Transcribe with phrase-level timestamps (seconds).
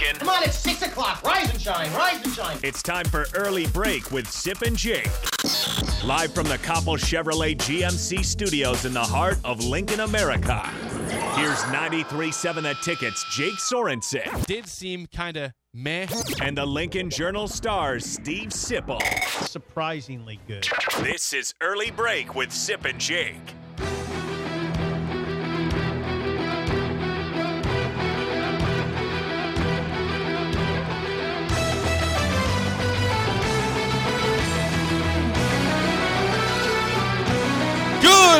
[0.00, 0.18] Lincoln.
[0.18, 1.22] Come on, it's 6 o'clock.
[1.22, 2.58] Rise and shine, rise and shine.
[2.62, 5.10] It's time for Early Break with Sip and Jake.
[6.04, 10.66] Live from the Copple Chevrolet GMC studios in the heart of Lincoln, America.
[11.36, 14.46] Here's 93.7 The Tickets, Jake Sorensen.
[14.46, 16.06] Did seem kind of meh.
[16.40, 19.02] And the Lincoln Journal stars, Steve Sipple.
[19.46, 20.66] Surprisingly good.
[21.00, 23.36] This is Early Break with Sip and Jake.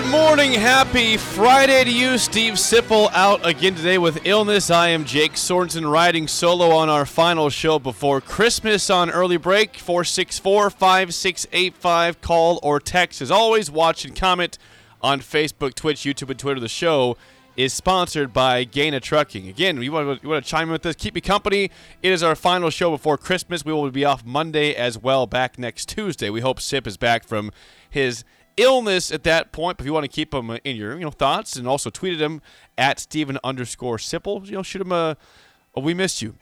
[0.01, 2.17] Good morning, happy Friday to you.
[2.17, 4.71] Steve Sipple out again today with illness.
[4.71, 9.77] I am Jake Sorensen riding solo on our final show before Christmas on early break.
[9.77, 12.23] 464 5685.
[12.23, 13.21] Call or text.
[13.21, 14.57] As always, watch and comment
[15.03, 16.61] on Facebook, Twitch, YouTube, and Twitter.
[16.61, 17.19] The show
[17.55, 19.49] is sponsored by Gana Trucking.
[19.49, 20.97] Again, you want, to, you want to chime in with us?
[20.97, 21.71] Keep me company.
[22.03, 23.67] It is our final show before Christmas.
[23.67, 26.31] We will be off Monday as well, back next Tuesday.
[26.31, 27.53] We hope Sip is back from
[27.91, 28.25] his
[28.61, 29.79] illness at that point.
[29.79, 32.19] But if you want to keep him in your you know thoughts and also tweeted
[32.19, 32.43] him
[32.77, 35.17] at Steven underscore Sipple, you know, shoot him a,
[35.75, 36.35] a we missed you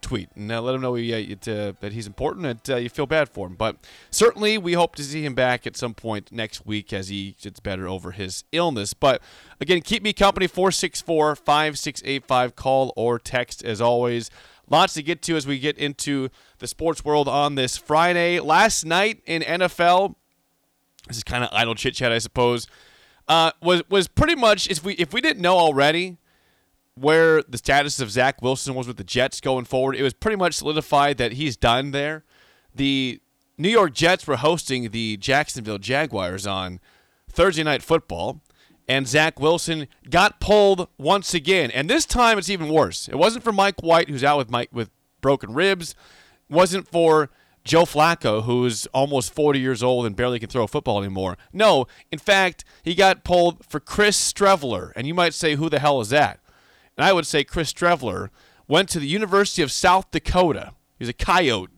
[0.00, 2.76] tweet and uh, let him know he, uh, it, uh, that he's important and uh,
[2.76, 3.54] you feel bad for him.
[3.54, 3.76] But
[4.10, 7.60] certainly we hope to see him back at some point next week as he gets
[7.60, 8.94] better over his illness.
[8.94, 9.22] But
[9.60, 12.56] again, keep me company 464 5685.
[12.56, 14.30] Call or text as always.
[14.68, 16.28] Lots to get to as we get into
[16.58, 18.40] the sports world on this Friday.
[18.40, 20.14] Last night in NFL,
[21.08, 22.66] this is kind of idle chit chat, I suppose.
[23.28, 26.18] Uh, was was pretty much if we if we didn't know already
[26.94, 30.36] where the status of Zach Wilson was with the Jets going forward, it was pretty
[30.36, 32.24] much solidified that he's done there.
[32.74, 33.20] The
[33.56, 36.80] New York Jets were hosting the Jacksonville Jaguars on
[37.30, 38.42] Thursday night football,
[38.88, 41.70] and Zach Wilson got pulled once again.
[41.70, 43.08] And this time it's even worse.
[43.08, 45.94] It wasn't for Mike White, who's out with Mike with broken ribs.
[46.50, 47.30] Wasn't for
[47.64, 51.38] Joe Flacco, who's almost 40 years old and barely can throw a football anymore.
[51.52, 54.92] No, in fact, he got pulled for Chris Streveler.
[54.96, 56.40] And you might say, who the hell is that?
[56.96, 58.30] And I would say Chris Streveler
[58.66, 60.72] went to the University of South Dakota.
[60.98, 61.70] He was a coyote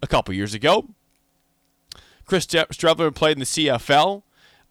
[0.00, 0.88] a couple years ago.
[2.24, 4.22] Chris Streveler played in the CFL.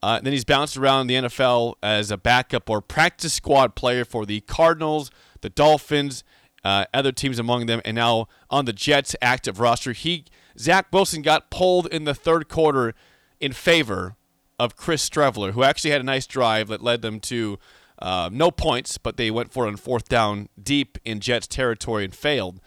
[0.04, 4.26] Uh, then he's bounced around the NFL as a backup or practice squad player for
[4.26, 5.12] the Cardinals,
[5.42, 6.24] the Dolphins,
[6.64, 9.92] uh, other teams among them, and now on the Jets active roster.
[9.92, 10.26] He
[10.58, 12.94] Zach Wilson got pulled in the third quarter
[13.40, 14.16] in favor
[14.60, 17.58] of Chris Streveler, who actually had a nice drive that led them to
[18.00, 22.04] uh, no points, but they went for it on fourth down deep in Jets territory
[22.04, 22.60] and failed.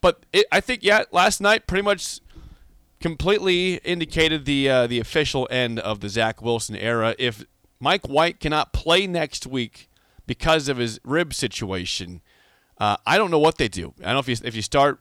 [0.00, 2.20] But it, I think, yeah, last night pretty much
[3.00, 7.14] completely indicated the uh, the official end of the Zach Wilson era.
[7.18, 7.44] If
[7.80, 9.88] Mike White cannot play next week
[10.26, 12.20] because of his rib situation,
[12.78, 13.94] uh, I don't know what they do.
[14.00, 15.00] I don't know if you if you start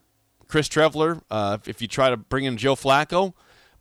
[0.52, 3.34] Chris Streveler, uh, if you try to bring in Joe Flacco,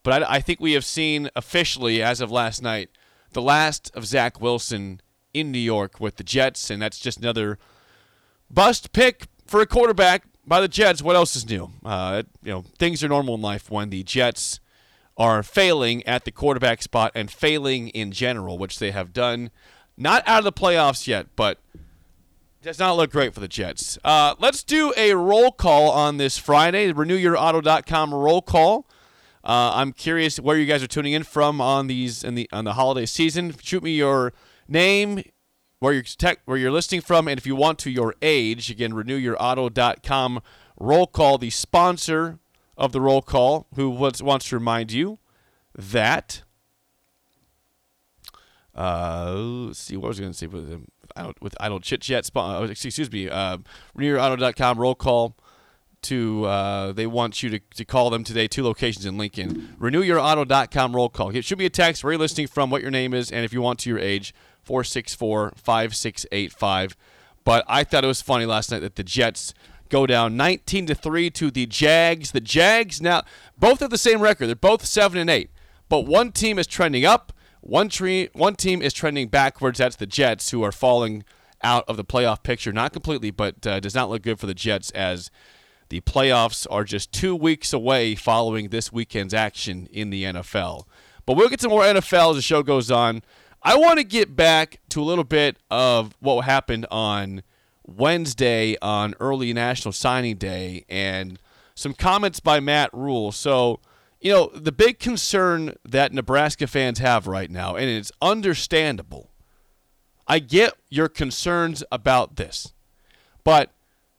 [0.04, 2.90] but I, I think we have seen officially as of last night
[3.32, 5.00] the last of Zach Wilson
[5.34, 7.58] in New York with the Jets, and that's just another
[8.48, 11.02] bust pick for a quarterback by the Jets.
[11.02, 11.72] What else is new?
[11.84, 14.60] Uh, you know, things are normal in life when the Jets
[15.16, 19.50] are failing at the quarterback spot and failing in general, which they have done.
[19.96, 21.58] Not out of the playoffs yet, but
[22.62, 23.98] does not look great for the Jets.
[24.04, 26.92] Uh, let's do a roll call on this Friday.
[26.92, 28.86] RenewYourAuto.com roll call.
[29.42, 32.64] Uh, I'm curious where you guys are tuning in from on these in the on
[32.64, 33.54] the holiday season.
[33.62, 34.34] Shoot me your
[34.68, 35.22] name,
[35.78, 38.70] where you're tech, where you're listening from, and if you want to, your age.
[38.70, 40.42] Again, RenewYourAuto.com
[40.78, 41.38] roll call.
[41.38, 42.38] The sponsor
[42.76, 45.18] of the roll call, who wants, wants to remind you
[45.74, 46.42] that.
[48.74, 50.46] Uh, let's see what I was going to say
[51.14, 52.28] them with idle chit chat.
[52.34, 53.28] Uh, excuse me.
[53.28, 53.58] Uh,
[53.96, 55.36] RenewYourAuto.com roll call
[56.02, 58.48] to uh, they want you to, to call them today.
[58.48, 59.76] Two locations in Lincoln.
[59.78, 61.34] RenewYourAuto.com roll call.
[61.34, 63.52] it should be a text where you're listening from, what your name is, and if
[63.52, 64.34] you want to, your age.
[64.62, 66.96] 464 5685.
[67.44, 69.54] But I thought it was funny last night that the Jets
[69.88, 72.32] go down 19 to 3 to the Jags.
[72.32, 73.22] The Jags now
[73.58, 74.46] both have the same record.
[74.46, 75.50] They're both 7 and 8.
[75.88, 79.78] But one team is trending up, one tree, one team is trending backwards.
[79.78, 81.24] That's the Jets who are falling
[81.62, 82.72] out of the playoff picture.
[82.72, 85.30] Not completely, but uh, does not look good for the Jets as
[85.88, 90.84] the playoffs are just 2 weeks away following this weekend's action in the NFL.
[91.26, 93.22] But we'll get to more NFL as the show goes on.
[93.62, 97.42] I want to get back to a little bit of what happened on
[97.86, 101.38] Wednesday on early National Signing Day and
[101.74, 103.32] some comments by Matt Rhule.
[103.32, 103.80] So,
[104.20, 109.30] you know, the big concern that Nebraska fans have right now, and it's understandable.
[110.26, 112.72] I get your concerns about this,
[113.44, 113.72] but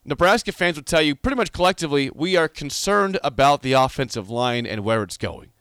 [0.03, 4.65] Nebraska fans would tell you pretty much collectively we are concerned about the offensive line
[4.65, 5.51] and where it's going.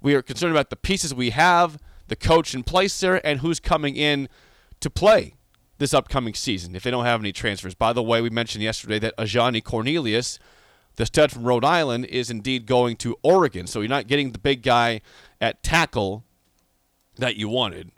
[0.00, 1.78] We are concerned about the pieces we have,
[2.08, 4.28] the coach in place there, and who's coming in
[4.80, 5.34] to play
[5.78, 7.74] this upcoming season if they don't have any transfers.
[7.74, 10.40] By the way, we mentioned yesterday that Ajani Cornelius,
[10.98, 13.66] the stud from Rhode Island, is indeed going to Oregon.
[13.68, 15.00] So you're not getting the big guy
[15.40, 16.24] at tackle
[17.16, 17.92] that you wanted.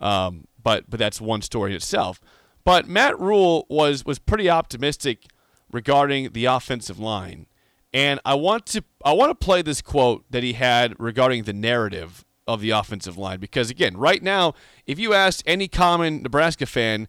[0.00, 2.20] Um, but but that's one story in itself.
[2.64, 5.26] But Matt Rhule was was pretty optimistic
[5.70, 7.46] regarding the offensive line.
[7.92, 11.52] And I want to I want to play this quote that he had regarding the
[11.52, 14.54] narrative of the offensive line because again, right now,
[14.86, 17.06] if you asked any common Nebraska fan,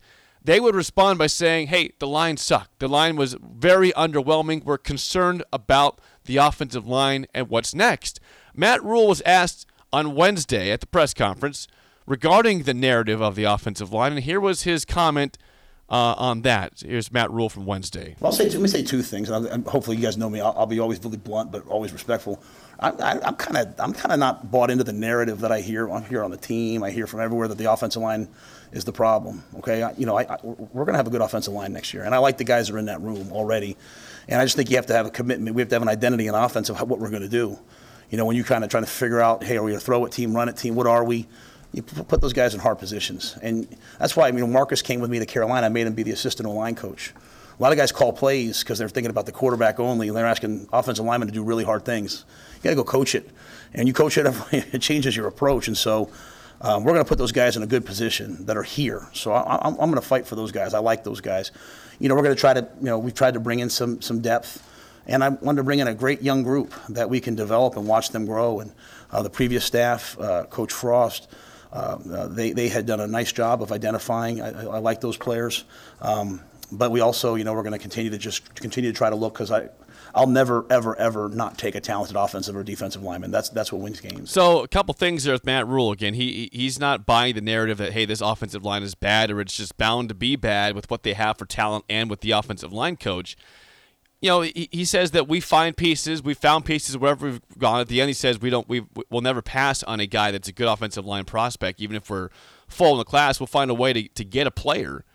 [0.47, 2.79] they would respond by saying, "Hey, the line sucked.
[2.79, 4.63] The line was very underwhelming.
[4.63, 8.21] We're concerned about the offensive line and what's next."
[8.55, 11.67] Matt Rhule was asked on Wednesday at the press conference
[12.05, 15.37] regarding the narrative of the offensive line, and here was his comment
[15.89, 16.81] uh, on that.
[16.85, 18.15] Here's Matt Rhule from Wednesday.
[18.21, 20.39] I'll say let me say two things, and, and hopefully you guys know me.
[20.39, 22.41] I'll, I'll, be always really blunt, but always respectful.
[22.79, 25.89] I, am kind of I'm kind of not bought into the narrative that I hear
[25.89, 26.83] on here on the team.
[26.83, 28.29] I hear from everywhere that the offensive line
[28.71, 29.43] is the problem.
[29.57, 32.03] Okay, I, you know, I, we're going to have a good offensive line next year,
[32.03, 33.77] and I like the guys that are in that room already.
[34.27, 35.55] And I just think you have to have a commitment.
[35.55, 37.57] We have to have an identity in offense of what we're going to do.
[38.09, 40.05] You know, when you're kind of trying to figure out, hey, are we a throw
[40.05, 40.75] it team, run it team?
[40.75, 41.27] What are we?
[41.73, 43.37] you put those guys in hard positions.
[43.41, 43.67] And
[43.99, 45.67] that's why, I mean, Marcus came with me to Carolina.
[45.67, 47.13] I made him be the assistant line coach.
[47.57, 50.25] A lot of guys call plays because they're thinking about the quarterback only, and they're
[50.25, 52.25] asking offensive linemen to do really hard things.
[52.57, 53.29] You got to go coach it.
[53.73, 55.67] And you coach it, it changes your approach.
[55.67, 56.09] And so
[56.61, 59.07] um, we're going to put those guys in a good position that are here.
[59.13, 60.73] So I, am going to fight for those guys.
[60.73, 61.51] I like those guys.
[61.99, 64.01] You know, we're going to try to, you know, we've tried to bring in some,
[64.01, 64.63] some depth.
[65.05, 67.87] And I wanted to bring in a great young group that we can develop and
[67.87, 68.59] watch them grow.
[68.59, 68.73] And
[69.11, 71.29] uh, the previous staff, uh, Coach Frost,
[71.71, 74.41] um, uh, they, they had done a nice job of identifying.
[74.41, 75.63] I, I like those players.
[76.01, 79.09] Um, but we also, you know, we're going to continue to just continue to try
[79.09, 79.69] to look because I,
[80.13, 83.31] I'll never, ever, ever not take a talented offensive or defensive lineman.
[83.31, 84.31] That's that's what wins games.
[84.31, 87.77] So a couple things there with Matt Rhule Again, he he's not buying the narrative
[87.77, 90.89] that hey, this offensive line is bad or it's just bound to be bad with
[90.89, 93.37] what they have for talent and with the offensive line coach
[94.21, 97.81] you know, he, says that we find pieces, we found pieces wherever we've gone.
[97.81, 100.47] At the end, he says we don't, we will never pass on a guy that's
[100.47, 102.29] a good offensive line prospect, even if we're
[102.67, 103.39] full in the class.
[103.39, 105.05] We'll find a way to, to get a player.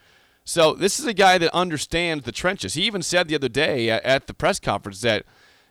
[0.44, 2.74] So this is a guy that understands the trenches.
[2.74, 5.24] He even said the other day at, the press conference that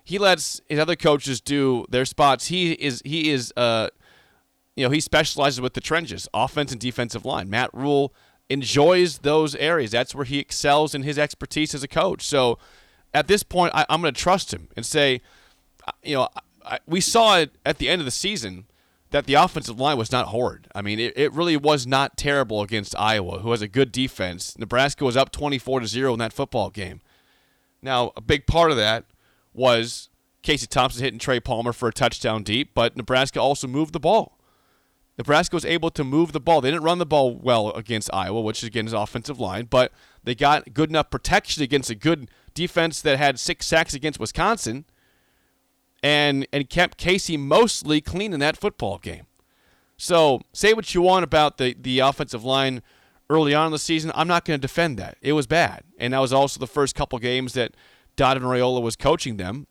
[0.03, 2.47] he lets his other coaches do their spots.
[2.47, 3.89] He is he is uh,
[4.75, 7.50] you know, he specializes with the trenches, offense and defensive line.
[7.50, 8.13] Matt Rhule
[8.50, 9.91] enjoys those areas.
[9.91, 12.25] That's where he excels in his expertise as a coach.
[12.25, 12.57] So
[13.13, 15.21] at this point, I, am going to trust him and say,
[15.88, 16.29] uh, you know,
[16.65, 18.65] I, we saw it at the end of the season
[19.11, 20.67] that the offensive line was not horrid.
[20.73, 24.57] I mean, it, it really was not terrible against Iowa, who has a good defense.
[24.57, 27.01] Nebraska was up 24 to 0 in that football game.
[27.81, 29.05] Now, a big part of that
[29.53, 30.09] was
[30.41, 34.37] Casey Thompson hitting Trey Palmer for a touchdown deep, but Nebraska also moved the ball.
[35.17, 36.61] Nebraska was able to move the ball.
[36.61, 39.91] They didn't run the ball well against Iowa, which is again is offensive line, but
[40.23, 44.85] they got good enough protection against a good defense that had six sacks against Wisconsin
[46.03, 49.25] and and kept Casey mostly clean in that football game.
[49.98, 52.81] So say what you want about the, the offensive line
[53.30, 54.12] early on in the season.
[54.15, 55.18] I'm not going to defend that.
[55.21, 55.83] It was bad.
[56.00, 57.75] And that was also the first couple games that
[58.15, 59.67] Donovan Raiola was coaching them.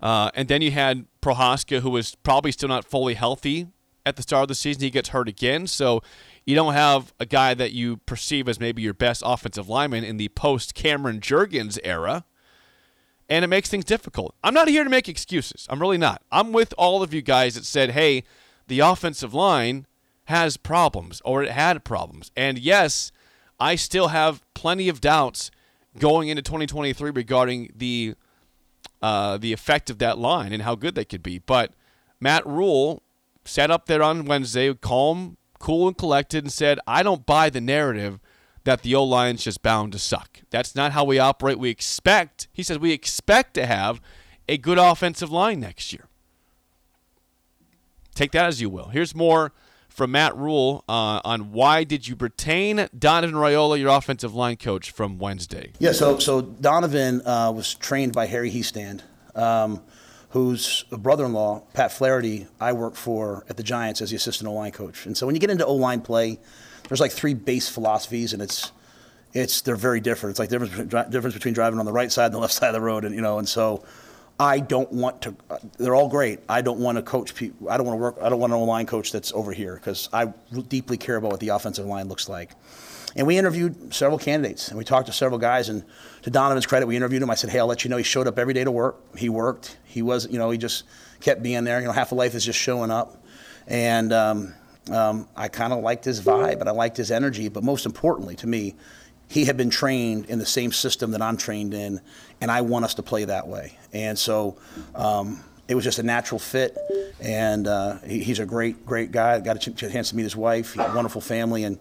[0.00, 3.68] Uh, and then you had Prochazka, who was probably still not fully healthy
[4.04, 4.82] at the start of the season.
[4.82, 5.66] He gets hurt again.
[5.66, 6.02] So
[6.44, 10.16] you don't have a guy that you perceive as maybe your best offensive lineman in
[10.16, 12.24] the post Cameron Jurgens era.
[13.28, 14.34] And it makes things difficult.
[14.44, 15.66] I'm not here to make excuses.
[15.68, 16.22] I'm really not.
[16.30, 18.22] I'm with all of you guys that said, hey,
[18.68, 19.86] the offensive line
[20.26, 22.30] has problems or it had problems.
[22.36, 23.10] And yes,
[23.58, 25.50] I still have plenty of doubts
[25.98, 28.14] going into 2023 regarding the
[29.02, 31.38] uh, the effect of that line and how good they could be.
[31.38, 31.72] But
[32.18, 33.02] Matt Rhule
[33.44, 37.60] sat up there on Wednesday, calm, cool and collected and said, I don't buy the
[37.60, 38.20] narrative
[38.66, 40.40] that the O line's just bound to suck.
[40.50, 41.58] That's not how we operate.
[41.58, 44.00] We expect, he says, we expect to have
[44.48, 46.06] a good offensive line next year.
[48.14, 48.88] Take that as you will.
[48.88, 49.52] Here's more
[49.88, 54.90] from Matt Rhule uh, on why did you retain Donovan Raiola, your offensive line coach,
[54.90, 55.72] from Wednesday?
[55.78, 59.02] Yeah, so so Donovan uh, was trained by Harry Hiestand.
[59.34, 59.82] Um,
[60.30, 65.06] whose brother-in-law, Pat Flaherty, I work for at the Giants as the assistant O-line coach.
[65.06, 66.38] And so when you get into O-line play,
[66.88, 68.72] there's like three base philosophies, and it's
[69.32, 70.32] it's they're very different.
[70.32, 72.68] It's like the difference, difference between driving on the right side and the left side
[72.68, 73.84] of the road, and you know, and so.
[74.38, 75.34] I don't want to.
[75.78, 76.40] They're all great.
[76.46, 77.70] I don't want to coach people.
[77.70, 78.16] I don't want to work.
[78.20, 80.26] I don't want an line coach that's over here because I
[80.68, 82.50] deeply care about what the offensive line looks like.
[83.16, 85.70] And we interviewed several candidates, and we talked to several guys.
[85.70, 85.84] And
[86.22, 87.30] to Donovan's credit, we interviewed him.
[87.30, 89.16] I said, "Hey, I'll let you know." He showed up every day to work.
[89.16, 89.78] He worked.
[89.84, 90.84] He was, you know, he just
[91.20, 91.80] kept being there.
[91.80, 93.24] You know, half of life is just showing up.
[93.66, 94.54] And um,
[94.90, 97.48] um, I kind of liked his vibe, and I liked his energy.
[97.48, 98.74] But most importantly, to me,
[99.28, 102.00] he had been trained in the same system that I'm trained in,
[102.40, 103.78] and I want us to play that way.
[103.92, 104.56] And so.
[104.94, 106.78] Um, it was just a natural fit,
[107.20, 109.40] and uh, he, he's a great, great guy.
[109.40, 110.74] Got a chance to meet his wife.
[110.74, 111.78] He a wonderful family, and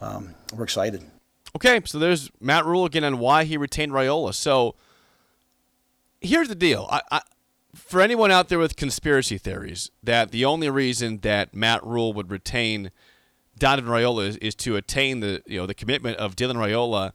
[0.00, 1.02] um, we're excited.
[1.54, 4.34] Okay, so there's Matt Rhule again on why he retained Raiola.
[4.34, 4.74] So
[6.20, 6.88] here's the deal.
[6.90, 7.20] I, I,
[7.76, 12.30] for anyone out there with conspiracy theories, that the only reason that Matt Rhule would
[12.30, 12.90] retain
[13.58, 17.12] Donovan Raiola is, is to attain the you know the commitment of Dylan Raiola.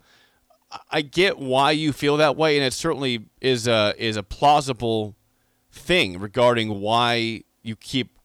[0.89, 5.15] I get why you feel that way, and it certainly is a is a plausible
[5.71, 8.17] thing regarding why you keep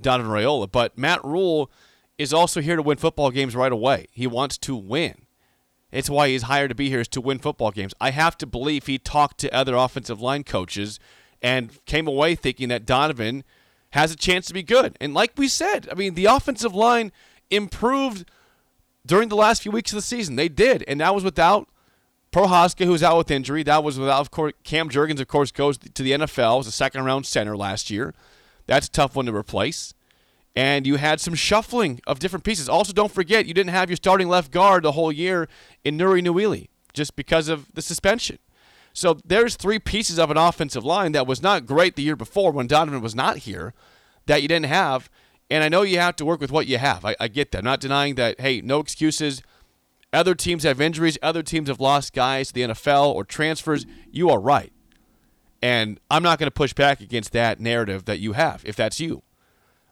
[0.00, 0.70] Donovan Raiola.
[0.70, 1.70] But Matt Rhule
[2.18, 4.06] is also here to win football games right away.
[4.12, 5.26] He wants to win.
[5.92, 7.94] It's why he's hired to be here is to win football games.
[8.00, 11.00] I have to believe he talked to other offensive line coaches
[11.42, 13.44] and came away thinking that Donovan
[13.90, 14.96] has a chance to be good.
[15.00, 17.12] And like we said, I mean, the offensive line
[17.50, 18.28] improved
[19.04, 20.36] during the last few weeks of the season.
[20.36, 21.68] They did, and that was without
[22.32, 23.62] Prochazka, who's out with injury.
[23.62, 26.58] That was without, of course, Cam Jurgens, of course, goes to the NFL.
[26.58, 28.14] Was a second round center last year.
[28.66, 29.94] That's a tough one to replace.
[30.54, 32.68] And you had some shuffling of different pieces.
[32.68, 35.48] Also, don't forget, you didn't have your starting left guard the whole year
[35.84, 38.38] in Nouri Nouili just because of the suspension.
[38.92, 42.52] So there's three pieces of an offensive line that was not great the year before
[42.52, 43.72] when Donovan was not here
[44.26, 45.08] that you didn't have.
[45.50, 47.04] And I know you have to work with what you have.
[47.04, 47.58] I, I get that.
[47.58, 49.42] I'm not denying that, hey, no excuses.
[50.12, 51.18] Other teams have injuries.
[51.22, 53.86] Other teams have lost guys to the NFL or transfers.
[54.10, 54.72] You are right.
[55.62, 58.98] And I'm not going to push back against that narrative that you have, if that's
[58.98, 59.22] you.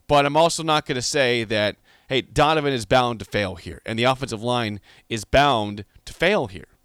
[0.06, 1.76] But I'm also not going to say that,
[2.08, 6.46] hey, Donovan is bound to fail here, and the offensive line is bound to fail
[6.46, 6.78] here.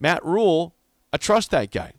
[0.00, 0.74] Matt Rhule,
[1.12, 1.92] I trust that guy.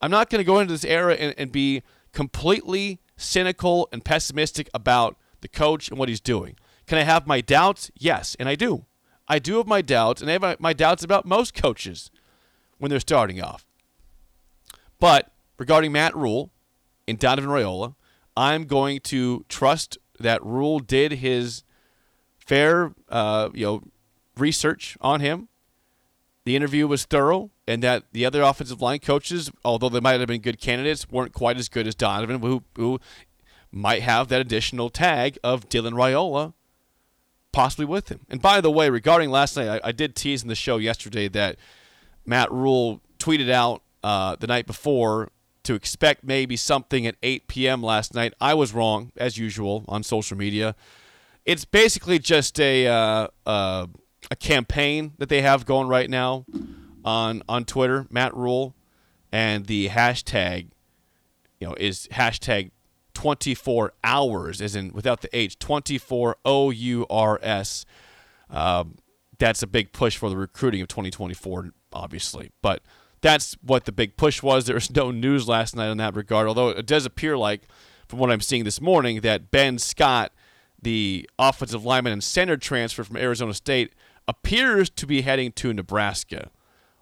[0.00, 1.82] I'm not going to go into this era and, and be
[2.12, 6.56] completely cynical and pessimistic about the coach and what he's doing.
[6.86, 7.90] Can I have my doubts?
[7.96, 8.84] Yes, and I do.
[9.28, 12.10] I do have my doubts, and I have my doubts about most coaches
[12.78, 13.64] when they're starting off.
[14.98, 16.50] But regarding Matt Rhule
[17.06, 17.94] and Donovan Raiola,
[18.36, 21.62] I'm going to trust that Rhule did his
[22.38, 23.82] fair, uh, you know,
[24.36, 25.48] research on him.
[26.44, 30.26] The interview was thorough, and that the other offensive line coaches, although they might have
[30.26, 33.00] been good candidates, weren't quite as good as Donovan, who, who
[33.70, 36.54] might have that additional tag of Dylan Raiola
[37.52, 38.20] possibly with him.
[38.28, 41.28] And by the way, regarding last night, I, I did tease in the show yesterday
[41.28, 41.56] that
[42.24, 45.30] Matt Rhule tweeted out uh, the night before
[45.64, 47.82] to expect maybe something at 8 p.m.
[47.82, 48.34] last night.
[48.40, 50.74] I was wrong, as usual, on social media.
[51.44, 53.86] It's basically just a uh, uh,
[54.32, 56.46] a campaign that they have going right now
[57.04, 58.74] on on Twitter, Matt Rhule,
[59.30, 60.68] and the hashtag,
[61.60, 62.70] you know, is hashtag
[63.12, 67.84] 24 hours, as in without the H, 24 O U R S.
[68.48, 68.96] Um,
[69.38, 72.52] that's a big push for the recruiting of 2024, obviously.
[72.62, 72.80] But
[73.20, 74.64] that's what the big push was.
[74.64, 77.68] There was no news last night in that regard, although it does appear like,
[78.08, 80.32] from what I'm seeing this morning, that Ben Scott,
[80.80, 83.92] the offensive lineman and center transfer from Arizona State,
[84.28, 86.50] appears to be heading to Nebraska.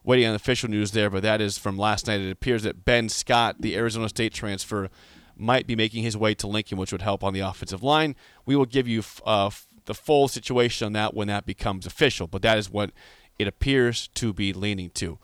[0.03, 2.21] Waiting on official news there, but that is from last night.
[2.21, 4.89] It appears that Ben Scott, the Arizona State transfer,
[5.37, 8.17] might be making his way to Lincoln, which would help on the offensive line.
[8.47, 9.51] We will give you uh,
[9.85, 12.93] the full situation on that when that becomes official, but that is what
[13.39, 15.19] it appears to be leaning to.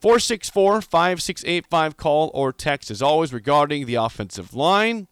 [0.00, 5.06] 464 5685 call or text as always regarding the offensive line.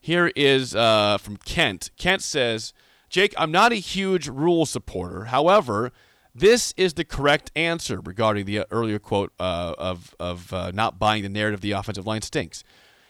[0.00, 1.90] Here is uh, from Kent.
[1.98, 2.72] Kent says,
[3.10, 5.26] Jake, I'm not a huge Rhule supporter.
[5.26, 5.92] However,
[6.32, 11.24] this is the correct answer regarding the earlier quote uh, of, of uh, not buying
[11.24, 12.62] the narrative the offensive line stinks.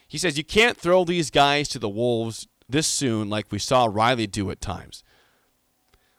[0.09, 3.88] He says, You can't throw these guys to the Wolves this soon like we saw
[3.90, 5.04] Riley do at times.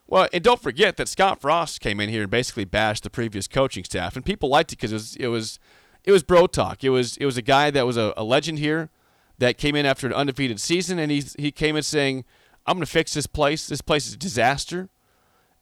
[0.06, 3.48] Well, and don't forget that Scott Frost came in here and basically bashed the previous
[3.48, 5.58] coaching staff, and people liked it because it was, it was
[6.04, 6.84] it was bro talk.
[6.84, 8.90] It was it was a guy that was a, a legend here
[9.38, 12.24] that came in after an undefeated season, and he he came in saying,
[12.66, 13.66] "I'm going to fix this place.
[13.66, 14.88] This place is a disaster."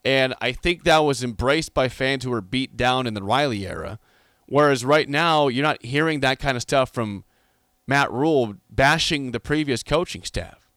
[0.05, 3.67] And I think that was embraced by fans who were beat down in the Riley
[3.67, 3.99] era.
[4.47, 7.25] Whereas right now, you're not hearing that kind of stuff from
[7.87, 10.71] Matt Rhule bashing the previous coaching staff.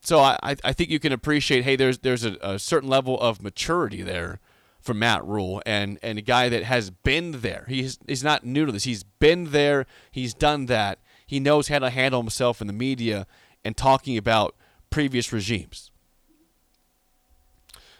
[0.00, 3.42] So I, I think you can appreciate, hey, there's there's a, a certain level of
[3.42, 4.40] maturity there
[4.80, 7.66] from Matt Rhule and, and a guy that has been there.
[7.68, 8.84] He's he's not new to this.
[8.84, 9.86] He's been there.
[10.10, 10.98] He's done that.
[11.26, 13.26] He knows how to handle himself in the media
[13.64, 14.54] and talking about
[14.90, 15.90] previous regimes.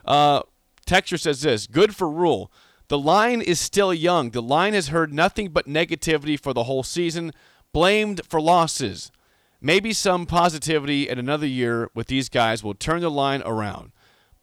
[0.05, 0.43] Uh,
[0.87, 2.50] Texture says this good for Rhule.
[2.88, 4.31] The line is still young.
[4.31, 7.33] The line has heard nothing but negativity for the whole season,
[7.73, 9.12] blamed for losses.
[9.61, 13.93] Maybe some positivity in another year with these guys will turn the line around.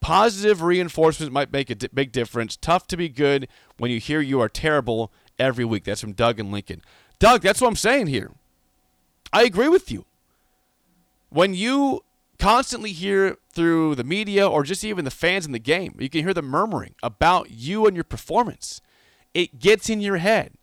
[0.02, 2.56] Positive reinforcement might make a big difference.
[2.56, 5.86] Tough to be good when you hear you are terrible every week.
[5.86, 6.84] That's from Doug and Lincoln.
[7.18, 8.32] Doug, that's what I'm saying here.
[9.34, 10.06] I agree with you.
[11.36, 12.06] When you
[12.40, 16.24] constantly hear through the media or just even the fans in the game, you can
[16.24, 18.80] hear them murmuring about you and your performance.
[19.34, 20.54] It gets in your head.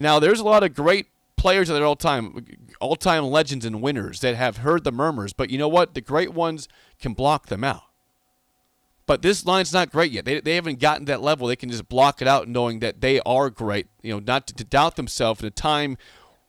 [0.00, 1.06] Now, there's a lot of great
[1.38, 2.44] players at all time,
[2.78, 5.94] all time legends and winners that have heard the murmurs, but you know what?
[5.94, 6.68] The great ones
[7.00, 7.84] can block them out.
[9.06, 10.26] But this line's not great yet.
[10.26, 11.46] They, they haven't gotten that level.
[11.46, 13.86] They can just block it out knowing that they are great.
[14.02, 15.96] You know, not to, to doubt themselves in a time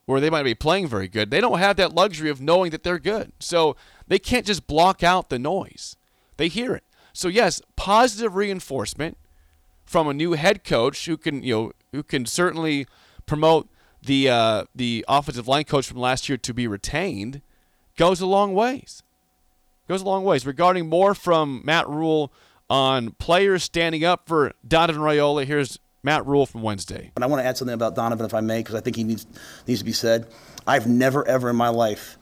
[0.05, 1.31] where they might be playing very good.
[1.31, 3.31] They don't have that luxury of knowing that they're good.
[3.39, 3.75] So
[4.07, 5.95] they can't just block out the noise.
[6.37, 6.83] They hear it.
[7.13, 9.17] So yes, positive reinforcement
[9.85, 12.87] from a new head coach who can, you know, who can certainly
[13.25, 13.69] promote
[14.01, 17.41] the uh, the offensive line coach from last year to be retained
[17.97, 19.03] goes a long ways.
[19.87, 20.45] Goes a long ways.
[20.45, 22.31] Regarding more from Matt Rhule
[22.69, 25.45] on players standing up for Donovan Raiola.
[25.45, 27.11] Here's Matt Rhule from Wednesday.
[27.15, 29.03] And I want to add something about Donovan, if I may, because I think he
[29.03, 29.25] needs
[29.67, 30.27] needs to be said.
[30.65, 32.17] I've never, ever in my life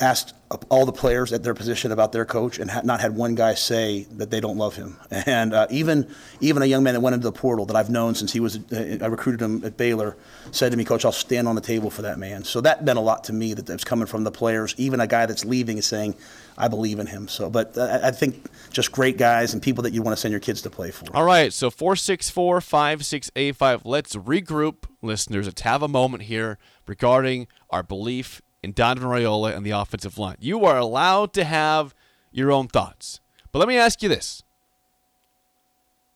[0.00, 0.34] asked
[0.68, 4.06] all the players at their position about their coach and not had one guy say
[4.12, 4.96] that they don't love him.
[5.26, 6.08] And uh, even
[6.40, 8.58] even a young man that went into the portal that I've known since he was
[8.72, 10.16] uh, I recruited him at Baylor
[10.52, 12.44] said to me, Coach, I'll stand on the table for that man.
[12.44, 14.74] So that meant a lot to me that that's coming from the players.
[14.78, 16.14] Even a guy that's leaving is saying,
[16.58, 17.28] I believe in him.
[17.28, 20.32] So, but uh, I think just great guys and people that you want to send
[20.32, 21.06] your kids to play for.
[21.14, 23.84] All right, so 464 5685.
[23.84, 25.46] Let's regroup, listeners.
[25.46, 30.38] Let's have a moment here regarding our belief in Donovan Raiola and the offensive line.
[30.40, 31.94] You are allowed to have
[32.32, 33.20] your own thoughts.
[33.52, 34.42] But let me ask you this.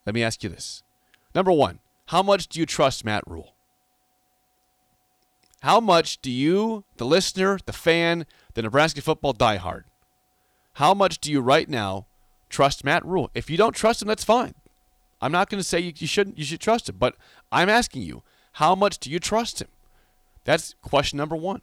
[0.05, 0.83] Let me ask you this.
[1.33, 3.55] Number one, how much do you trust Matt Rhule?
[5.63, 9.85] How much do you, the listener, the fan, the Nebraska football diehard,
[10.75, 12.07] how much do you right now
[12.49, 13.31] trust Matt Rhule?
[13.33, 14.55] If you don't trust him, that's fine.
[15.21, 16.37] I'm not going to say you, you shouldn't.
[16.37, 17.15] You should trust him, but
[17.53, 18.25] I'm asking you,
[18.55, 19.69] how much do you trust him?
[20.43, 21.63] That's question number one.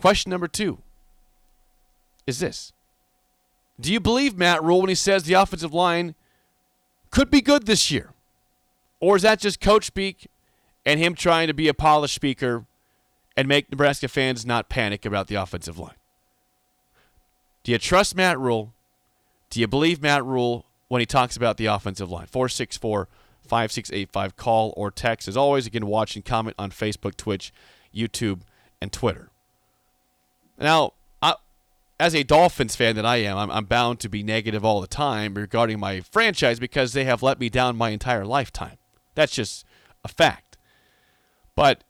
[0.00, 0.78] Question number two
[2.26, 2.72] is this:
[3.80, 6.14] Do you believe Matt Rhule when he says the offensive line
[7.10, 8.12] could be good this year,
[9.00, 10.28] or is that just coach speak
[10.84, 12.66] and him trying to be a polished speaker
[13.36, 15.96] and make Nebraska fans not panic about the offensive line?
[17.64, 18.72] Do you trust Matt Rhule?
[19.50, 22.26] Do you believe Matt Rhule when he talks about the offensive line?
[22.26, 23.08] 464
[23.42, 24.36] 5685.
[24.36, 25.28] Call or text.
[25.28, 27.52] As always, again, watch and comment on Facebook, Twitch,
[27.94, 28.40] YouTube,
[28.80, 29.30] and Twitter.
[30.58, 30.92] Now,
[31.22, 31.34] I,
[31.98, 34.86] as a Dolphins fan that I am, I'm, I'm bound to be negative all the
[34.86, 38.76] time regarding my franchise because they have let me down my entire lifetime.
[39.14, 39.64] That's just
[40.04, 40.56] a fact.
[41.54, 41.84] But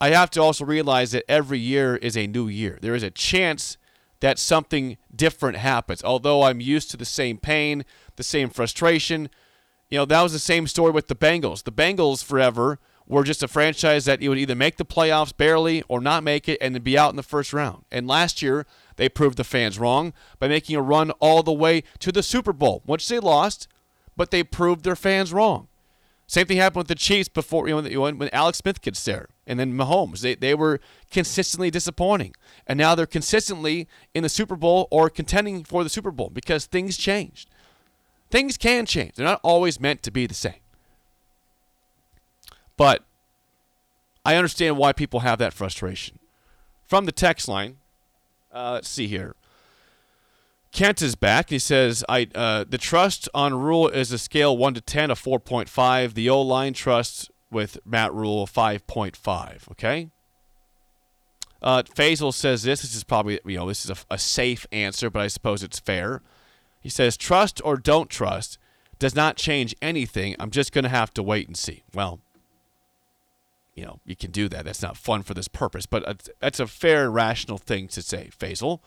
[0.00, 2.78] I have to also realize that every year is a new year.
[2.82, 3.76] There is a chance
[4.20, 6.02] that something different happens.
[6.02, 7.84] Although I'm used to the same pain,
[8.16, 9.30] the same frustration.
[9.90, 11.64] You know, that was the same story with the Bengals.
[11.64, 12.78] The Bengals forever
[13.12, 16.48] were just a franchise that you would either make the playoffs barely or not make
[16.48, 17.84] it and then be out in the first round.
[17.90, 21.82] And last year, they proved the fans wrong by making a run all the way
[22.00, 23.68] to the Super Bowl, which they lost,
[24.16, 25.68] but they proved their fans wrong.
[26.26, 29.60] Same thing happened with the Chiefs before you know, when Alex Smith gets there, and
[29.60, 30.20] then Mahomes.
[30.20, 32.34] They, they were consistently disappointing,
[32.66, 36.64] and now they're consistently in the Super Bowl or contending for the Super Bowl because
[36.64, 37.50] things changed.
[38.30, 39.16] Things can change.
[39.16, 40.61] They're not always meant to be the same.
[42.76, 43.04] But
[44.24, 46.18] I understand why people have that frustration.
[46.86, 47.78] From the text line,
[48.52, 49.34] uh, let's see here.
[50.72, 51.50] Kent is back.
[51.50, 55.16] He says, "I uh, the trust on Rhule is a scale one to ten, a
[55.16, 56.14] four point five.
[56.14, 59.68] The O line trust with Matt Rhule five point five.
[59.72, 60.08] Okay."
[61.60, 62.82] Uh, Faisal says this.
[62.82, 65.78] This is probably you know this is a, a safe answer, but I suppose it's
[65.78, 66.22] fair.
[66.80, 68.58] He says, "Trust or don't trust
[68.98, 70.34] does not change anything.
[70.38, 72.20] I'm just going to have to wait and see." Well,
[73.74, 74.64] you know you can do that.
[74.64, 78.30] That's not fun for this purpose, but that's a fair, rational thing to say.
[78.36, 78.80] Faisal.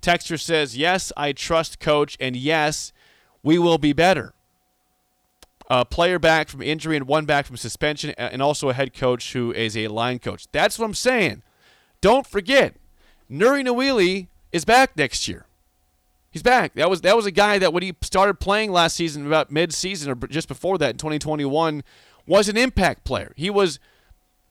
[0.00, 2.92] Texter says, Yes, I trust coach, and yes,
[3.42, 4.32] we will be better.
[5.68, 9.34] A player back from injury and one back from suspension, and also a head coach
[9.34, 10.46] who is a line coach.
[10.50, 11.42] That's what I'm saying.
[12.00, 12.74] Don't forget,
[13.30, 15.46] Nouri Nouili is back next year.
[16.30, 16.74] He's back.
[16.74, 20.10] That was that was a guy that when he started playing last season, about mid-season
[20.10, 21.82] or just before that in 2021,
[22.26, 23.32] was an impact player.
[23.36, 23.78] He was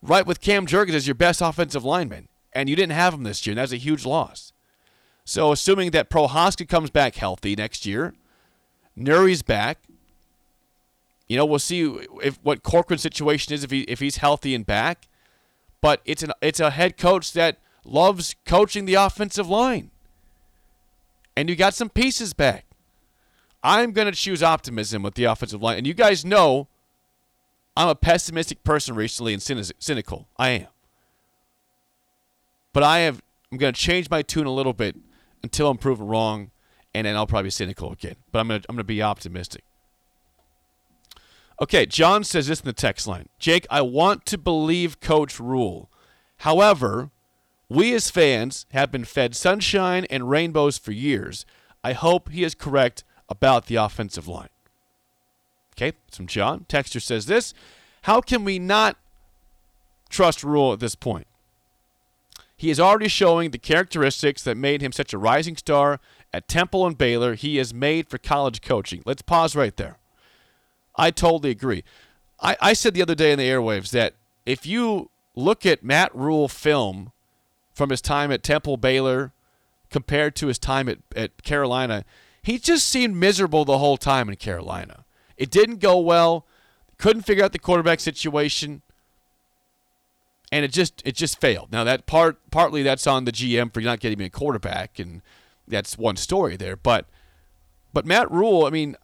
[0.02, 3.46] right with Cam Jurgens as your best offensive lineman, and you didn't have him this
[3.46, 4.54] year, and that's a huge loss.
[5.26, 8.14] So, assuming that Prochazka comes back healthy next year,
[8.96, 9.80] Nouri's back.
[11.28, 11.84] You know, we'll see
[12.24, 15.08] if what Corcoran's situation is if he if he's healthy and back.
[15.82, 19.92] But it's an it's a head coach that loves coaching the offensive line.
[21.38, 22.66] And you got some pieces back.
[23.64, 25.78] I'm going to choose optimism with the offensive line.
[25.78, 26.68] And you guys know
[27.76, 30.28] I'm a pessimistic person recently and cynical.
[30.38, 30.68] I am.
[32.74, 34.96] But I have I'm going to change my tune a little bit
[35.42, 36.52] until I'm proven wrong
[36.94, 38.16] and then I'll probably be cynical again.
[38.32, 39.64] But I'm going to I'm going to be optimistic.
[41.62, 43.28] Okay, John says this in the text line.
[43.38, 45.90] Jake, I want to believe Coach Rhule.
[46.38, 47.10] However,
[47.68, 51.46] we as fans have been fed sunshine and rainbows for years.
[51.84, 54.50] I hope he is correct about the offensive line.
[55.80, 56.66] Okay, some John.
[56.68, 57.54] Texture says this
[58.02, 58.98] How can we not
[60.10, 61.28] trust Rhule at this point?
[62.58, 66.02] He is already showing the characteristics that made him such a rising star
[66.34, 67.36] at Temple and Baylor.
[67.36, 69.02] He is made for college coaching.
[69.06, 69.98] Let's pause right there.
[70.98, 71.86] I totally agree.
[72.42, 74.16] I, I said the other day in the airwaves that
[74.46, 77.14] if you look at Matt Rhule film
[77.74, 79.32] from his time at Temple Baylor
[79.90, 82.04] compared to his time at, at Carolina,
[82.44, 85.06] he just seemed miserable the whole time in Carolina.
[85.40, 86.46] It didn't go well.
[87.00, 88.84] Couldn't figure out the quarterback situation.
[90.52, 91.72] And it just it just failed.
[91.72, 95.22] Now that part partly that's on the GM for not getting me a quarterback, and
[95.68, 96.76] that's one story there.
[96.76, 97.06] But
[97.94, 98.96] but Matt Rhule, I mean,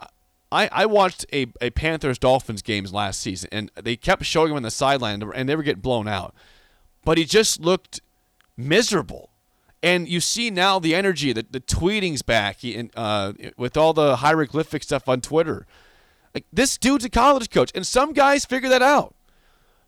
[0.51, 4.57] I, I watched a, a Panthers Dolphins games last season, and they kept showing him
[4.57, 6.33] on the sideline, and they were getting blown out.
[7.03, 8.01] But he just looked
[8.57, 9.29] miserable.
[9.83, 14.17] And you see now the energy, the, the tweeting's back he, uh, with all the
[14.17, 15.67] hieroglyphic stuff on Twitter.
[16.35, 19.15] Like this dude's a college coach, and some guys figure that out.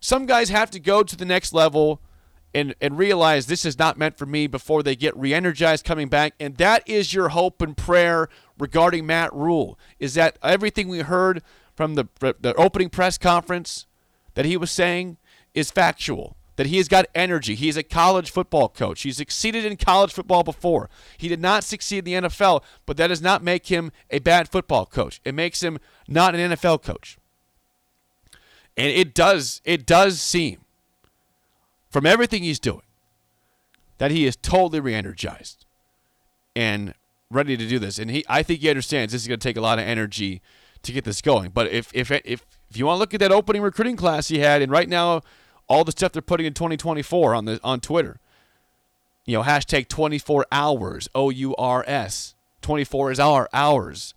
[0.00, 2.00] Some guys have to go to the next level
[2.54, 6.32] and, and realize this is not meant for me before they get re-energized coming back.
[6.40, 9.78] And that is your hope and prayer regarding Matt Rhule.
[9.98, 11.42] Is that everything we heard
[11.74, 13.86] from the the opening press conference
[14.32, 15.18] that he was saying
[15.52, 16.37] is factual.
[16.58, 17.54] That he has got energy.
[17.54, 19.02] He is a college football coach.
[19.02, 20.90] He's succeeded in college football before.
[21.16, 24.48] He did not succeed in the NFL, but that does not make him a bad
[24.48, 25.20] football coach.
[25.24, 27.16] It makes him not an NFL coach.
[28.76, 30.64] And it does it does seem
[31.90, 32.82] from everything he's doing
[33.98, 35.64] that he is totally re-energized
[36.56, 36.92] and
[37.30, 38.00] ready to do this.
[38.00, 40.42] And he, I think he understands this is going to take a lot of energy
[40.82, 41.50] to get this going.
[41.50, 44.40] But if if if if you want to look at that opening recruiting class he
[44.40, 45.22] had, and right now
[45.68, 48.18] all the stuff they're putting in 2024 on the on Twitter,
[49.24, 54.14] you know, hashtag 24 hours O U R S 24 is our hours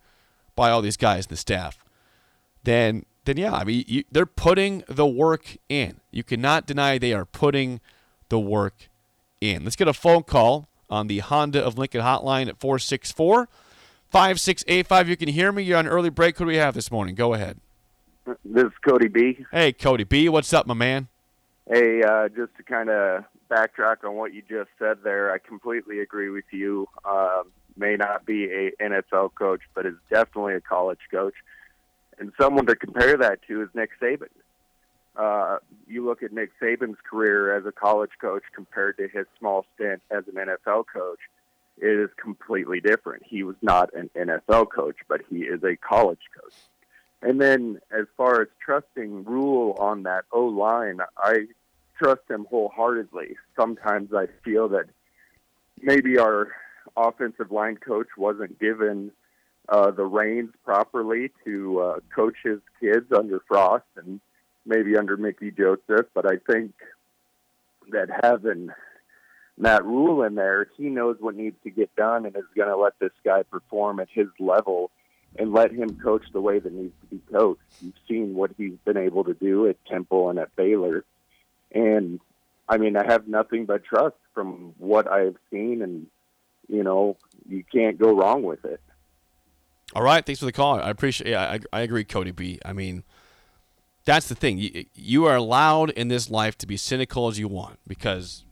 [0.56, 1.84] by all these guys and the staff.
[2.64, 6.00] Then then yeah, I mean you, they're putting the work in.
[6.10, 7.80] You cannot deny they are putting
[8.28, 8.88] the work
[9.40, 9.64] in.
[9.64, 13.48] Let's get a phone call on the Honda of Lincoln hotline at 464
[14.10, 15.08] 5685.
[15.08, 15.62] You can hear me.
[15.62, 16.38] You're on early break.
[16.38, 17.14] Who do we have this morning?
[17.14, 17.58] Go ahead.
[18.44, 19.44] This is Cody B.
[19.50, 20.28] Hey, Cody B.
[20.28, 21.08] What's up, my man?
[21.70, 26.00] Hey, uh, just to kind of backtrack on what you just said there, I completely
[26.00, 26.88] agree with you.
[27.04, 27.42] Uh,
[27.76, 31.34] may not be a NFL coach, but is definitely a college coach.
[32.18, 34.28] And someone to compare that to is Nick Saban.
[35.14, 39.64] Uh, you look at Nick Saban's career as a college coach compared to his small
[39.74, 41.18] stint as an NFL coach,
[41.78, 43.22] it is completely different.
[43.24, 46.54] He was not an NFL coach, but he is a college coach.
[47.22, 51.46] And then, as far as trusting Rhule on that O line, I
[51.96, 53.36] trust him wholeheartedly.
[53.56, 54.86] Sometimes I feel that
[55.80, 56.48] maybe our
[56.96, 59.12] offensive line coach wasn't given
[59.68, 64.20] uh, the reins properly to uh, coach his kids under Frost and
[64.66, 66.06] maybe under Mickey Joseph.
[66.14, 66.72] But I think
[67.92, 68.70] that having
[69.56, 72.76] Matt Rhule in there, he knows what needs to get done and is going to
[72.76, 74.90] let this guy perform at his level
[75.36, 77.60] and let him coach the way that needs to be coached.
[77.80, 81.04] You've seen what he's been able to do at Temple and at Baylor.
[81.72, 82.20] And
[82.68, 86.06] I mean, I have nothing but trust from what I've seen, and
[86.68, 87.16] you know,
[87.48, 88.80] you can't go wrong with it.
[89.94, 90.80] All right, thanks for the call.
[90.80, 91.30] I appreciate.
[91.30, 92.58] Yeah, I, I agree, Cody B.
[92.64, 93.04] I mean,
[94.04, 94.58] that's the thing.
[94.58, 98.44] You, you are allowed in this life to be cynical as you want because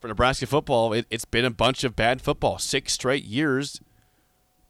[0.00, 3.80] for Nebraska football, it, it's been a bunch of bad football, six straight years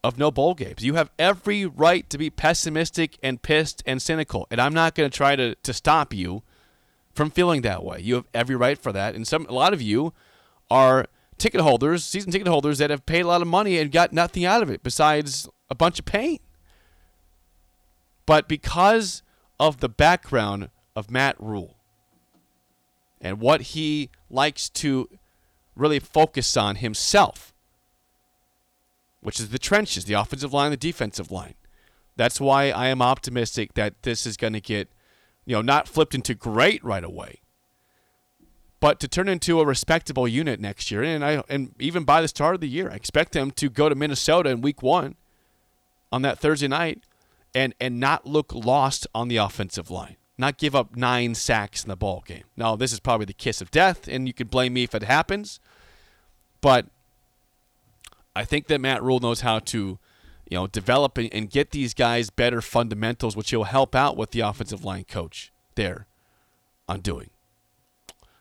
[0.04, 0.84] of no bowl games.
[0.84, 5.11] You have every right to be pessimistic and pissed and cynical, and I'm not going
[5.11, 6.42] to try to to stop you
[7.14, 8.00] from feeling that way.
[8.00, 10.12] You have every right for that, and some a lot of you
[10.70, 11.06] are
[11.38, 14.44] ticket holders, season ticket holders that have paid a lot of money and got nothing
[14.44, 16.38] out of it besides a bunch of pain.
[18.26, 19.22] But because
[19.58, 21.76] of the background of Matt Rhule
[23.20, 25.08] and what he likes to
[25.74, 27.54] really focus on himself,
[29.29, 31.53] which is the trenches, the offensive line, the defensive line.
[32.17, 34.88] That's why I am optimistic that this is going to get,
[35.45, 37.43] you know, not flipped into great right away,
[38.81, 41.03] but to turn into a respectable unit next year.
[41.03, 43.91] And I and even by the start of the year, I expect them to go
[43.91, 45.17] to Minnesota in week one
[46.11, 47.03] on that Thursday night
[47.55, 50.17] and and not look lost on the offensive line.
[50.38, 52.45] Not give up nine sacks in the ball game.
[52.57, 55.03] Now, this is probably the kiss of death, and you can blame me if it
[55.03, 55.61] happens.
[56.62, 56.87] But
[58.38, 59.98] I think that Matt Rhule knows how to,
[60.48, 64.31] you know, develop and, and get these guys better fundamentals, which he'll help out with
[64.31, 66.07] the offensive line coach there
[66.88, 67.31] on doing.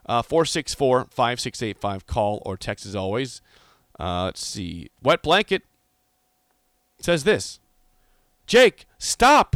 [0.06, 3.42] Uh, 464 5685 call or text as always.
[4.00, 4.92] Uh, let's see.
[5.02, 5.64] Wet Blanket
[7.00, 7.60] says this
[8.46, 9.56] Jake, stop.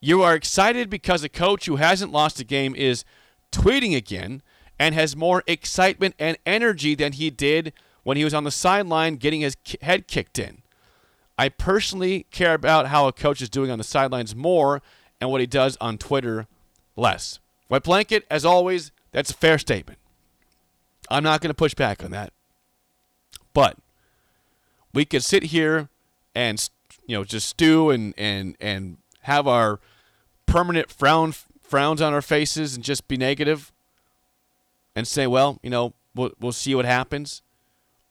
[0.00, 3.04] You are excited because a coach who hasn't lost a game is
[3.52, 4.42] tweeting again
[4.76, 9.16] and has more excitement and energy than he did when he was on the sideline
[9.16, 10.62] getting his head kicked in.
[11.38, 14.82] I personally care about how a coach is doing on the sidelines more
[15.20, 16.46] and what he does on Twitter
[16.96, 17.38] less.
[17.68, 19.98] Wet blanket, as always, that's a fair statement.
[21.10, 22.32] I'm not going to push back on that.
[23.52, 23.78] But
[24.92, 25.88] we could sit here
[26.34, 26.68] and
[27.06, 29.80] you know just stew and and and have our
[30.46, 33.72] permanent frown frowns on our faces and just be negative
[34.94, 37.42] and say, well, you know, we'll, we'll see what happens.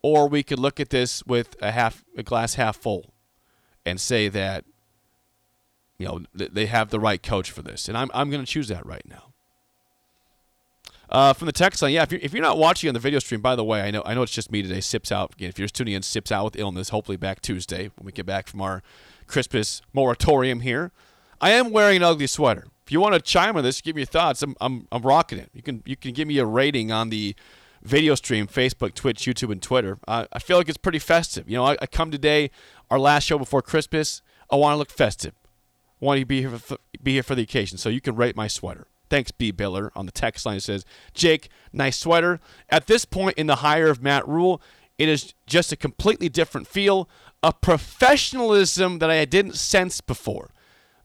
[0.02, 3.14] Or we could look at this with a half a glass half full
[3.86, 4.64] and say that
[5.98, 8.70] you know they have the right coach for this, and I'm I'm going to choose
[8.70, 9.34] that right now.
[11.10, 12.04] Uh, from the text line, yeah.
[12.04, 14.04] If you're, if you're not watching on the video stream, by the way, I know
[14.06, 14.80] I know it's just me today.
[14.80, 15.50] Sips out again.
[15.50, 16.90] If you're just tuning in, sips out with illness.
[16.90, 18.84] Hopefully back Tuesday when we get back from our
[19.28, 20.92] Christmas moratorium here.
[21.42, 22.68] I am wearing an ugly sweater.
[22.86, 24.42] If you want to chime on this, give me your thoughts.
[24.42, 25.50] I'm, I'm, I'm rocking it.
[25.54, 27.36] You can you can give me a rating on the
[27.84, 30.00] video stream, Facebook, Twitch, YouTube, and Twitter.
[30.08, 31.50] Uh, I feel like it's pretty festive.
[31.50, 32.52] You know, I, I, come today,
[32.90, 34.22] our last show before Christmas.
[34.52, 35.34] I want to look festive.
[36.02, 37.78] I want to be here for, be here for the occasion.
[37.78, 38.88] So you can rate my sweater.
[39.10, 39.52] Thanks, B.
[39.52, 39.90] Biller.
[39.96, 42.40] On the text line, it says, Jake, nice sweater.
[42.70, 44.62] At this point in the hire of Matt Rhule,
[44.98, 47.10] it is just a completely different feel,
[47.42, 50.52] a professionalism that I didn't sense before.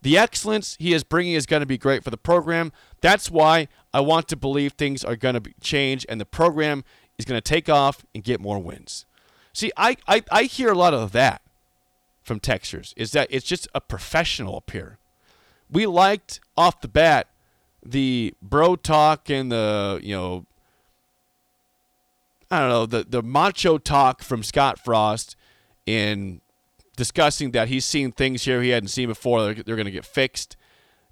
[0.03, 2.73] The excellence he is bringing is going to be great for the program.
[3.05, 6.85] That's why I want to believe things are going to change and the program
[7.19, 9.05] is going to take off and get more wins.
[9.53, 11.43] See, I, I, I hear a lot of that
[12.23, 14.97] from Texters, is that it's just a professional up here.
[15.71, 17.29] We liked off the bat
[17.85, 20.47] the bro talk and the you know
[22.51, 25.37] I don't know the the macho talk from Scott Frost
[25.85, 26.41] in
[26.97, 29.43] discussing that he's seen things here he hadn't seen before.
[29.43, 30.57] They're, they're going to get fixed.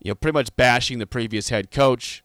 [0.03, 2.25] You know, pretty much bashing the previous head coach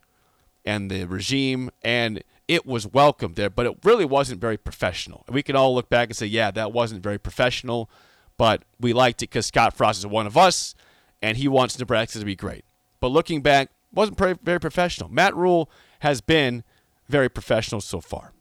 [0.65, 5.23] and the regime, and it was welcomed there, but it really wasn't very professional.
[5.29, 7.89] We can all look back and say, yeah, that wasn't very professional,
[8.37, 10.73] but we liked it because Scott Frost is one of us,
[11.21, 12.65] and he wants Nebraska to be great.
[12.99, 15.09] But looking back, wasn't very professional.
[15.09, 16.63] Matt Rhule has been
[17.07, 18.33] very professional so far.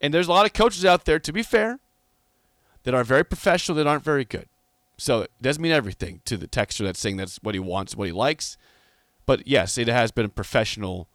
[0.00, 1.78] And there's a lot of coaches out there, to be fair,
[2.84, 4.46] that are very professional that aren't very good.
[4.98, 8.06] So it doesn't mean everything to the texter that's saying that's what he wants, what
[8.06, 8.56] he likes.
[9.26, 11.08] But yes, it has been a professional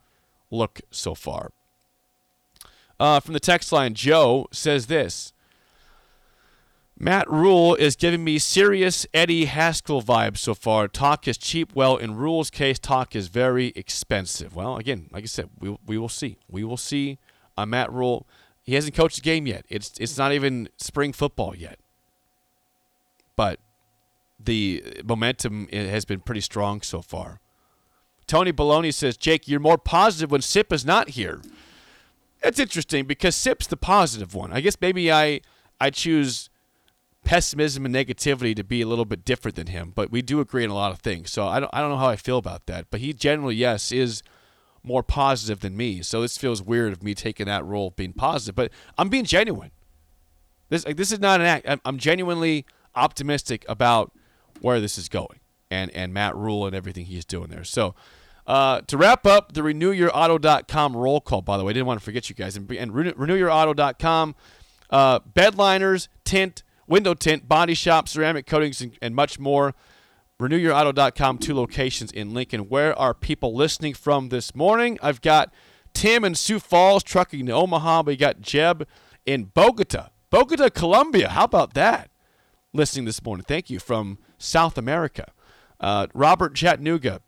[0.52, 1.52] look so far.
[3.00, 5.34] Uh, from the text line, Joe says this
[7.00, 10.88] Matt Rhule is giving me serious Eddie Haskell vibes so far.
[10.88, 11.74] Talk is cheap.
[11.74, 14.56] Well, in Rhule's case, talk is very expensive.
[14.56, 16.38] Well, again, like I said, we, we will see.
[16.48, 17.18] We will see
[17.58, 18.28] on Matt Rhule.
[18.62, 19.66] He hasn't coached a game yet.
[19.68, 21.80] It's it's not even spring football yet.
[23.36, 23.60] But
[24.46, 27.40] the momentum has been pretty strong so far.
[28.28, 31.42] Tony Baloney says, Jake, you're more positive when Sip is not here.
[32.44, 34.54] It's interesting because Sip's the positive one.
[34.54, 35.42] I guess maybe I
[35.80, 36.50] I choose
[37.24, 40.64] pessimism and negativity to be a little bit different than him, but we do agree
[40.64, 41.32] on a lot of things.
[41.32, 42.88] So I don't, I don't know how I feel about that.
[42.90, 44.24] But he generally, yes, is
[44.84, 46.02] more positive than me.
[46.02, 48.56] So this feels weird of me taking that role of being positive.
[48.56, 49.72] But I'm being genuine.
[50.70, 51.66] This like, this is not an act.
[51.70, 54.12] I'm, I'm genuinely optimistic about
[54.62, 57.64] where this is going and and Matt Rhule and everything he's doing there.
[57.64, 57.96] So.
[58.48, 62.04] Uh, to wrap up the renewyourauto.com roll call, by the way, I didn't want to
[62.04, 62.58] forget you guys.
[62.58, 64.36] And, and renewyourauto.com,
[64.90, 69.76] uh, bedliners, tint, window tint, body shop, ceramic coatings, and, and much more.
[70.40, 72.62] RenewYourAuto.com, two locations in Lincoln.
[72.62, 74.98] Where are people listening from this morning?
[75.02, 75.54] I've got
[75.94, 78.04] Tim in Sioux Falls trucking to Omaha.
[78.08, 78.88] We got Jeb
[79.26, 81.30] in Bogota, Bogota, Colombia.
[81.30, 82.10] How about that?
[82.74, 83.46] Listening this morning.
[83.48, 85.32] Thank you from South America.
[85.80, 87.22] Uh, Robert Chattanooga.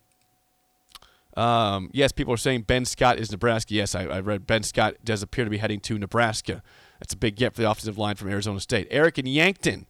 [1.36, 3.73] Um, yes, people are saying Ben Scott is Nebraska.
[3.73, 6.62] Yes, I, I read Ben Scott does appear to be heading to Nebraska.
[6.99, 8.88] That's a big get for the offensive line from Arizona State.
[8.91, 9.88] Eric in Yankton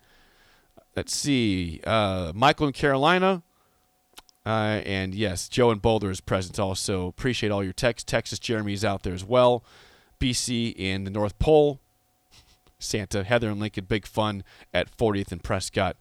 [0.96, 3.44] let's see, uh, Michael in Carolina.
[4.46, 7.08] Uh, and yes, Joe in Boulder is present also.
[7.08, 8.10] Appreciate all your texts.
[8.10, 9.64] Texas Jeremy is out there as well.
[10.20, 11.80] BC in the North Pole.
[12.80, 15.96] Santa, Heather and Lincoln, big fun at 40th and Prescott.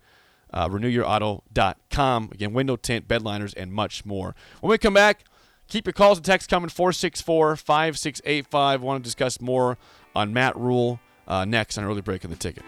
[0.52, 2.30] Uh, renewyourauto.com.
[2.32, 4.34] Again, window tint, bedliners, and much more.
[4.60, 5.24] When we come back,
[5.68, 8.82] keep your calls and texts coming 464 5685.
[8.82, 9.78] Want to discuss more
[10.14, 12.64] on Matt Rhule uh, next on Early Break in the Ticket.